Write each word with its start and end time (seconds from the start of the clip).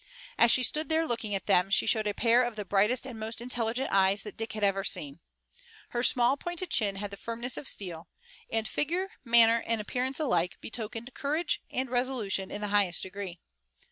As 0.35 0.49
she 0.51 0.63
stood 0.63 0.89
there 0.89 1.05
looking 1.05 1.35
at 1.35 1.45
them, 1.45 1.69
she 1.69 1.85
showed 1.85 2.07
a 2.07 2.13
pair 2.15 2.41
of 2.41 2.55
the 2.55 2.65
brightest 2.65 3.05
and 3.05 3.19
most 3.19 3.39
intelligent 3.39 3.89
eyes 3.91 4.23
that 4.23 4.35
Dick 4.35 4.53
had 4.53 4.63
ever 4.63 4.83
seen. 4.83 5.19
Her 5.89 6.01
small, 6.01 6.37
pointed 6.37 6.71
chin 6.71 6.95
had 6.95 7.11
the 7.11 7.17
firmness 7.17 7.55
of 7.55 7.67
steel, 7.67 8.07
and 8.49 8.67
figure, 8.67 9.09
manner 9.23 9.63
and 9.67 9.79
appearance 9.79 10.19
alike 10.19 10.57
betokened 10.59 11.13
courage 11.13 11.61
and 11.69 11.87
resolution 11.87 12.49
in 12.49 12.61
the 12.61 12.69
highest 12.69 13.03
degree. 13.03 13.41